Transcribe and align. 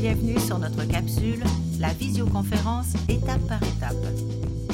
Bienvenue 0.00 0.40
sur 0.40 0.58
notre 0.58 0.86
capsule, 0.86 1.44
la 1.78 1.92
visioconférence 1.92 2.94
étape 3.10 3.46
par 3.46 3.62
étape. 3.62 4.02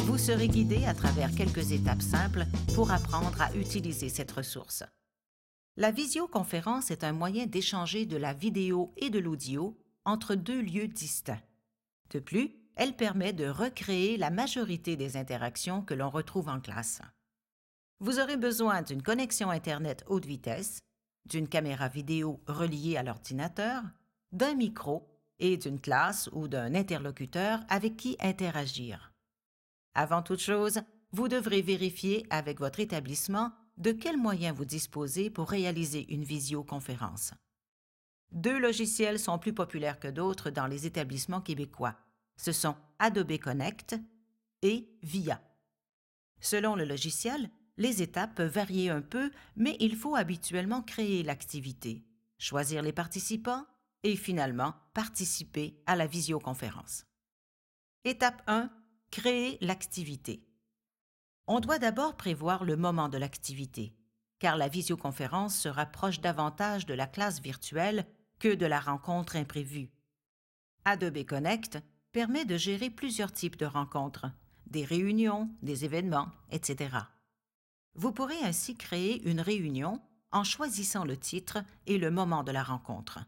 Vous 0.06 0.18
serez 0.18 0.46
guidé 0.46 0.84
à 0.84 0.94
travers 0.94 1.34
quelques 1.34 1.72
étapes 1.72 2.00
simples 2.00 2.44
pour 2.76 2.92
apprendre 2.92 3.42
à 3.42 3.52
utiliser 3.56 4.08
cette 4.08 4.30
ressource. 4.30 4.84
La 5.76 5.90
visioconférence 5.90 6.92
est 6.92 7.02
un 7.02 7.10
moyen 7.10 7.46
d'échanger 7.46 8.06
de 8.06 8.16
la 8.16 8.34
vidéo 8.34 8.94
et 8.98 9.10
de 9.10 9.18
l'audio 9.18 9.76
entre 10.04 10.36
deux 10.36 10.62
lieux 10.62 10.86
distincts. 10.86 11.42
De 12.10 12.20
plus, 12.20 12.54
elle 12.76 12.94
permet 12.94 13.32
de 13.32 13.48
recréer 13.48 14.18
la 14.18 14.30
majorité 14.30 14.94
des 14.94 15.16
interactions 15.16 15.82
que 15.82 15.94
l'on 15.94 16.08
retrouve 16.08 16.48
en 16.48 16.60
classe. 16.60 17.00
Vous 17.98 18.20
aurez 18.20 18.36
besoin 18.36 18.82
d'une 18.82 19.02
connexion 19.02 19.50
Internet 19.50 20.04
haute 20.06 20.24
vitesse, 20.24 20.78
d'une 21.28 21.48
caméra 21.48 21.88
vidéo 21.88 22.40
reliée 22.46 22.96
à 22.96 23.02
l'ordinateur, 23.02 23.82
d'un 24.30 24.54
micro 24.54 25.15
et 25.38 25.56
d'une 25.56 25.80
classe 25.80 26.28
ou 26.32 26.48
d'un 26.48 26.74
interlocuteur 26.74 27.60
avec 27.68 27.96
qui 27.96 28.16
interagir. 28.20 29.12
Avant 29.94 30.22
toute 30.22 30.40
chose, 30.40 30.80
vous 31.12 31.28
devrez 31.28 31.62
vérifier 31.62 32.26
avec 32.30 32.60
votre 32.60 32.80
établissement 32.80 33.52
de 33.78 33.92
quels 33.92 34.16
moyens 34.16 34.56
vous 34.56 34.64
disposez 34.64 35.30
pour 35.30 35.48
réaliser 35.48 36.12
une 36.12 36.24
visioconférence. 36.24 37.32
Deux 38.32 38.58
logiciels 38.58 39.18
sont 39.18 39.38
plus 39.38 39.52
populaires 39.52 40.00
que 40.00 40.08
d'autres 40.08 40.50
dans 40.50 40.66
les 40.66 40.86
établissements 40.86 41.40
québécois. 41.40 41.96
Ce 42.36 42.52
sont 42.52 42.76
Adobe 42.98 43.38
Connect 43.38 43.96
et 44.62 44.88
VIA. 45.02 45.40
Selon 46.40 46.74
le 46.74 46.84
logiciel, 46.84 47.50
les 47.78 48.02
étapes 48.02 48.34
peuvent 48.34 48.52
varier 48.52 48.90
un 48.90 49.02
peu, 49.02 49.30
mais 49.56 49.76
il 49.80 49.96
faut 49.96 50.16
habituellement 50.16 50.82
créer 50.82 51.22
l'activité, 51.22 52.04
choisir 52.38 52.82
les 52.82 52.92
participants 52.92 53.66
et 54.06 54.14
finalement 54.14 54.72
participer 54.94 55.82
à 55.84 55.96
la 55.96 56.06
visioconférence. 56.06 57.06
Étape 58.04 58.40
1. 58.46 58.70
Créer 59.10 59.58
l'activité. 59.60 60.46
On 61.48 61.58
doit 61.58 61.80
d'abord 61.80 62.16
prévoir 62.16 62.64
le 62.64 62.76
moment 62.76 63.08
de 63.08 63.18
l'activité, 63.18 63.96
car 64.38 64.56
la 64.56 64.68
visioconférence 64.68 65.58
se 65.58 65.68
rapproche 65.68 66.20
davantage 66.20 66.86
de 66.86 66.94
la 66.94 67.08
classe 67.08 67.40
virtuelle 67.40 68.06
que 68.38 68.54
de 68.54 68.64
la 68.64 68.78
rencontre 68.78 69.34
imprévue. 69.34 69.90
Adobe 70.84 71.24
Connect 71.24 71.80
permet 72.12 72.44
de 72.44 72.56
gérer 72.56 72.90
plusieurs 72.90 73.32
types 73.32 73.56
de 73.56 73.66
rencontres, 73.66 74.30
des 74.68 74.84
réunions, 74.84 75.50
des 75.62 75.84
événements, 75.84 76.30
etc. 76.52 76.96
Vous 77.96 78.12
pourrez 78.12 78.38
ainsi 78.44 78.76
créer 78.76 79.28
une 79.28 79.40
réunion 79.40 80.00
en 80.30 80.44
choisissant 80.44 81.04
le 81.04 81.16
titre 81.16 81.58
et 81.86 81.98
le 81.98 82.12
moment 82.12 82.44
de 82.44 82.52
la 82.52 82.62
rencontre. 82.62 83.18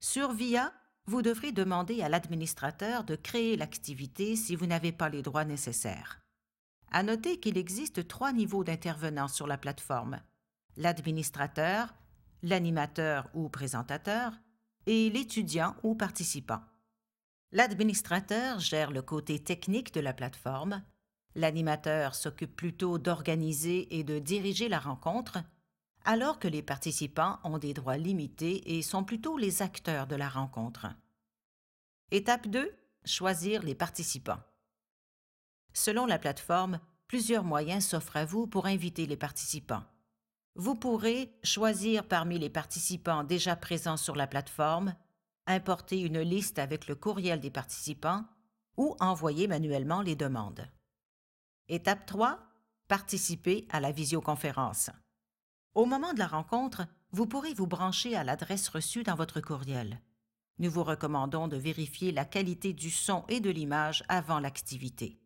Sur 0.00 0.32
VIA, 0.32 0.72
vous 1.06 1.22
devrez 1.22 1.52
demander 1.52 2.02
à 2.02 2.08
l'administrateur 2.08 3.04
de 3.04 3.16
créer 3.16 3.56
l'activité 3.56 4.36
si 4.36 4.56
vous 4.56 4.66
n'avez 4.66 4.92
pas 4.92 5.08
les 5.08 5.22
droits 5.22 5.44
nécessaires. 5.44 6.20
À 6.90 7.02
noter 7.02 7.40
qu'il 7.40 7.58
existe 7.58 8.06
trois 8.06 8.32
niveaux 8.32 8.64
d'intervenants 8.64 9.28
sur 9.28 9.46
la 9.46 9.58
plateforme 9.58 10.20
l'administrateur, 10.78 11.94
l'animateur 12.42 13.30
ou 13.32 13.48
présentateur 13.48 14.32
et 14.84 15.08
l'étudiant 15.08 15.74
ou 15.82 15.94
participant. 15.94 16.60
L'administrateur 17.50 18.60
gère 18.60 18.90
le 18.90 19.00
côté 19.00 19.42
technique 19.42 19.94
de 19.94 20.00
la 20.00 20.12
plateforme, 20.12 20.82
L'animateur 21.36 22.14
s'occupe 22.14 22.56
plutôt 22.56 22.96
d'organiser 22.96 23.98
et 23.98 24.04
de 24.04 24.18
diriger 24.18 24.70
la 24.70 24.78
rencontre, 24.78 25.38
alors 26.06 26.38
que 26.38 26.48
les 26.48 26.62
participants 26.62 27.40
ont 27.42 27.58
des 27.58 27.74
droits 27.74 27.96
limités 27.96 28.76
et 28.76 28.80
sont 28.80 29.02
plutôt 29.02 29.36
les 29.36 29.60
acteurs 29.60 30.06
de 30.06 30.14
la 30.14 30.28
rencontre. 30.28 30.86
Étape 32.12 32.46
2. 32.46 32.72
Choisir 33.04 33.62
les 33.62 33.74
participants. 33.74 34.38
Selon 35.72 36.06
la 36.06 36.20
plateforme, 36.20 36.80
plusieurs 37.08 37.42
moyens 37.42 37.86
s'offrent 37.86 38.16
à 38.16 38.24
vous 38.24 38.46
pour 38.46 38.66
inviter 38.66 39.06
les 39.06 39.16
participants. 39.16 39.82
Vous 40.54 40.76
pourrez 40.76 41.36
choisir 41.42 42.06
parmi 42.06 42.38
les 42.38 42.50
participants 42.50 43.24
déjà 43.24 43.56
présents 43.56 43.96
sur 43.96 44.14
la 44.14 44.28
plateforme, 44.28 44.94
importer 45.46 46.00
une 46.00 46.20
liste 46.20 46.60
avec 46.60 46.86
le 46.86 46.94
courriel 46.94 47.40
des 47.40 47.50
participants 47.50 48.24
ou 48.76 48.96
envoyer 49.00 49.48
manuellement 49.48 50.02
les 50.02 50.16
demandes. 50.16 50.70
Étape 51.68 52.06
3. 52.06 52.38
Participer 52.86 53.66
à 53.70 53.80
la 53.80 53.90
visioconférence. 53.90 54.90
Au 55.76 55.84
moment 55.84 56.14
de 56.14 56.18
la 56.18 56.26
rencontre, 56.26 56.86
vous 57.12 57.26
pourrez 57.26 57.52
vous 57.52 57.66
brancher 57.66 58.16
à 58.16 58.24
l'adresse 58.24 58.70
reçue 58.70 59.02
dans 59.02 59.14
votre 59.14 59.42
courriel. 59.42 60.00
Nous 60.58 60.70
vous 60.70 60.82
recommandons 60.82 61.48
de 61.48 61.58
vérifier 61.58 62.12
la 62.12 62.24
qualité 62.24 62.72
du 62.72 62.90
son 62.90 63.26
et 63.28 63.40
de 63.40 63.50
l'image 63.50 64.02
avant 64.08 64.40
l'activité. 64.40 65.20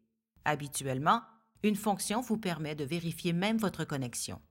Habituellement, 0.44 1.22
une 1.62 1.76
fonction 1.76 2.20
vous 2.20 2.36
permet 2.36 2.74
de 2.74 2.82
vérifier 2.82 3.32
même 3.32 3.58
votre 3.58 3.84
connexion. 3.84 4.42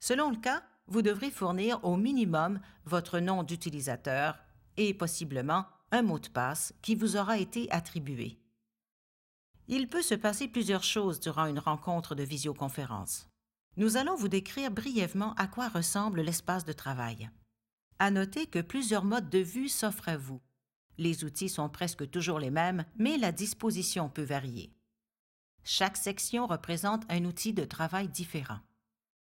Selon 0.00 0.30
le 0.30 0.38
cas, 0.38 0.62
vous 0.86 1.02
devrez 1.02 1.30
fournir 1.30 1.84
au 1.84 1.96
minimum 1.96 2.58
votre 2.86 3.18
nom 3.18 3.42
d'utilisateur 3.42 4.38
et 4.78 4.94
possiblement 4.94 5.66
un 5.90 6.00
mot 6.00 6.18
de 6.18 6.28
passe 6.28 6.72
qui 6.80 6.94
vous 6.94 7.18
aura 7.18 7.36
été 7.36 7.70
attribué. 7.70 8.38
Il 9.68 9.86
peut 9.86 10.00
se 10.00 10.14
passer 10.14 10.48
plusieurs 10.48 10.82
choses 10.82 11.20
durant 11.20 11.44
une 11.44 11.58
rencontre 11.58 12.14
de 12.14 12.22
visioconférence. 12.22 13.28
Nous 13.76 13.96
allons 13.96 14.14
vous 14.14 14.28
décrire 14.28 14.70
brièvement 14.70 15.34
à 15.34 15.46
quoi 15.46 15.68
ressemble 15.68 16.20
l'espace 16.20 16.64
de 16.64 16.72
travail. 16.72 17.30
À 17.98 18.10
noter 18.10 18.46
que 18.46 18.60
plusieurs 18.60 19.04
modes 19.04 19.30
de 19.30 19.38
vue 19.38 19.68
s'offrent 19.68 20.08
à 20.08 20.16
vous. 20.16 20.40
Les 20.98 21.24
outils 21.24 21.48
sont 21.48 21.68
presque 21.68 22.08
toujours 22.10 22.38
les 22.38 22.50
mêmes, 22.50 22.84
mais 22.96 23.18
la 23.18 23.32
disposition 23.32 24.08
peut 24.08 24.22
varier. 24.22 24.72
Chaque 25.64 25.96
section 25.96 26.46
représente 26.46 27.04
un 27.08 27.24
outil 27.24 27.52
de 27.52 27.64
travail 27.64 28.08
différent. 28.08 28.60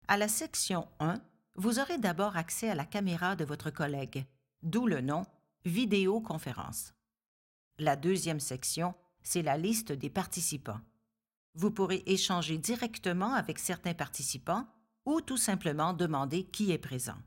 À 0.06 0.16
la 0.16 0.28
section 0.28 0.86
1, 1.00 1.14
vous 1.56 1.80
aurez 1.80 1.98
d'abord 1.98 2.36
accès 2.36 2.70
à 2.70 2.74
la 2.74 2.84
caméra 2.84 3.34
de 3.34 3.44
votre 3.44 3.70
collègue, 3.70 4.24
d'où 4.62 4.86
le 4.86 5.00
nom 5.00 5.24
vidéoconférence. 5.64 6.92
La 7.78 7.96
deuxième 7.96 8.40
section 8.40 8.94
c'est 9.22 9.42
la 9.42 9.58
liste 9.58 9.92
des 9.92 10.08
participants. 10.08 10.80
Vous 11.58 11.72
pourrez 11.72 12.04
échanger 12.06 12.56
directement 12.56 13.34
avec 13.34 13.58
certains 13.58 13.92
participants 13.92 14.64
ou 15.04 15.20
tout 15.20 15.36
simplement 15.36 15.92
demander 15.92 16.44
qui 16.44 16.70
est 16.70 16.78
présent. 16.78 17.18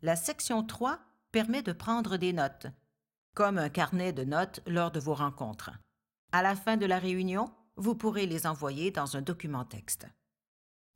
La 0.00 0.14
section 0.14 0.62
3 0.62 1.00
permet 1.32 1.64
de 1.64 1.72
prendre 1.72 2.18
des 2.18 2.32
notes, 2.32 2.68
comme 3.34 3.58
un 3.58 3.68
carnet 3.68 4.12
de 4.12 4.22
notes 4.22 4.60
lors 4.68 4.92
de 4.92 5.00
vos 5.00 5.14
rencontres. 5.14 5.72
À 6.30 6.40
la 6.40 6.54
fin 6.54 6.76
de 6.76 6.86
la 6.86 7.00
réunion, 7.00 7.52
vous 7.74 7.96
pourrez 7.96 8.26
les 8.26 8.46
envoyer 8.46 8.92
dans 8.92 9.16
un 9.16 9.22
document 9.22 9.64
texte. 9.64 10.06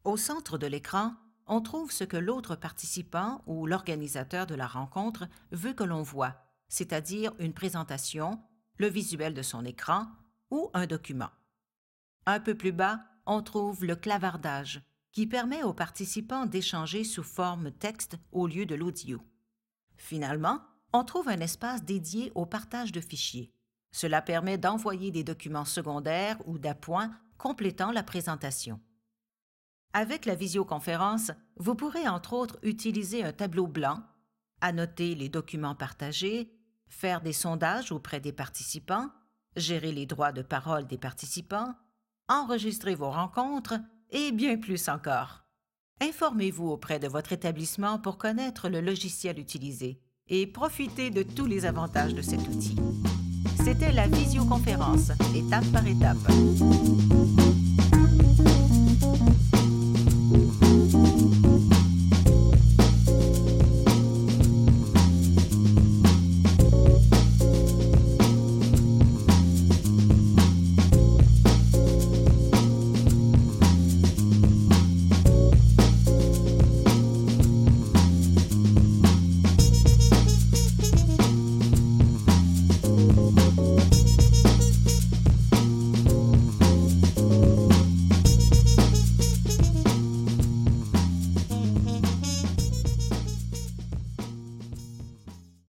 Au 0.05 0.17
centre 0.17 0.57
de 0.57 0.69
l'écran, 0.69 1.17
on 1.49 1.61
trouve 1.61 1.91
ce 1.91 2.05
que 2.05 2.17
l'autre 2.17 2.55
participant 2.55 3.43
ou 3.47 3.67
l'organisateur 3.67 4.47
de 4.47 4.55
la 4.55 4.69
rencontre 4.69 5.27
veut 5.51 5.73
que 5.73 5.83
l'on 5.83 6.03
voit, 6.03 6.37
c'est-à-dire 6.69 7.33
une 7.41 7.55
présentation, 7.55 8.41
le 8.77 8.87
visuel 8.87 9.35
de 9.35 9.43
son 9.43 9.65
écran 9.65 10.07
ou 10.53 10.71
un 10.75 10.87
document. 10.87 11.31
Un 12.27 12.41
peu 12.41 12.55
plus 12.55 12.73
bas, 12.73 13.01
on 13.27 13.43
trouve 13.43 13.85
le 13.85 13.97
clavardage, 13.97 14.83
qui 15.13 15.27
permet 15.27 15.63
aux 15.63 15.73
participants 15.73 16.47
d'échanger 16.47 17.05
sous 17.05 17.23
forme 17.23 17.73
texte 17.73 18.17
au 18.33 18.47
lieu 18.47 18.67
de 18.67 18.75
l'audio. 18.75 19.21
Finalement, 19.97 20.61
on 20.93 21.05
trouve 21.05 21.29
un 21.29 21.41
espace 21.41 21.85
dédié 21.85 22.33
au 22.35 22.47
partage 22.47 22.93
de 22.93 23.01
fichiers. 23.01 23.53
Cela 23.93 24.23
permet 24.23 24.59
d'envoyer 24.59 25.11
des 25.11 25.25
documents 25.25 25.65
secondaires 25.65 26.39
ou 26.47 26.59
d'appoints 26.59 27.11
complétant 27.39 27.91
la 27.91 28.03
présentation. 28.03 28.81
Avec 29.93 30.27
la 30.27 30.35
visioconférence, 30.35 31.33
vous 31.57 31.75
pourrez 31.75 32.07
entre 32.07 32.35
autres 32.35 32.59
utiliser 32.63 33.25
un 33.25 33.33
tableau 33.33 33.67
blanc, 33.67 34.01
annoter 34.61 35.15
les 35.15 35.29
documents 35.29 35.75
partagés, 35.75 36.53
faire 36.89 37.21
des 37.21 37.33
sondages 37.33 37.91
auprès 37.91 38.21
des 38.21 38.33
participants, 38.33 39.11
gérer 39.57 39.91
les 39.91 40.07
droits 40.07 40.33
de 40.33 40.43
parole 40.43 40.87
des 40.87 40.99
participants, 40.99 41.75
enregistrer 42.31 42.95
vos 42.95 43.11
rencontres 43.11 43.75
et 44.11 44.33
bien 44.33 44.57
plus 44.57 44.89
encore. 44.89 45.45
Informez-vous 46.01 46.69
auprès 46.69 46.99
de 46.99 47.09
votre 47.09 47.33
établissement 47.33 47.99
pour 47.99 48.17
connaître 48.17 48.71
le 48.71 48.81
logiciel 48.81 49.39
utilisé 49.39 50.01
et 50.29 50.47
profitez 50.47 51.11
de 51.11 51.23
tous 51.23 51.47
les 51.47 51.67
avantages 51.67 52.15
de 52.15 52.23
cet 52.23 52.41
outil. 52.49 52.77
C'était 53.63 53.93
la 53.93 54.07
visioconférence, 54.07 55.11
étape 55.35 55.67
par 55.73 55.87
étape. 55.87 57.50